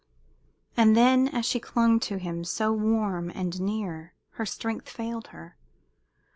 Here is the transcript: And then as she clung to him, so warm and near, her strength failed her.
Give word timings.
And 0.75 0.97
then 0.97 1.27
as 1.27 1.45
she 1.45 1.59
clung 1.59 1.99
to 1.99 2.17
him, 2.17 2.43
so 2.43 2.73
warm 2.73 3.29
and 3.35 3.61
near, 3.61 4.15
her 4.31 4.47
strength 4.47 4.89
failed 4.89 5.27
her. 5.27 5.57